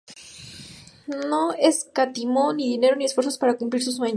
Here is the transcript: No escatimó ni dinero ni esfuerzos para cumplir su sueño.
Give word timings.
No 1.29 1.53
escatimó 1.53 2.53
ni 2.53 2.67
dinero 2.69 2.95
ni 2.95 3.05
esfuerzos 3.05 3.37
para 3.37 3.55
cumplir 3.57 3.83
su 3.83 3.91
sueño. 3.91 4.09